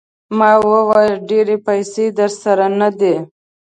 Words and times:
ما 0.37 0.51
وویل 0.71 1.13
ډېرې 1.29 1.55
پیسې 1.67 2.05
درسره 2.19 2.65
نه 2.79 2.89
دي. 2.99 3.15